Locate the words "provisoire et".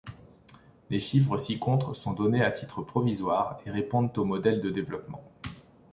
2.81-3.69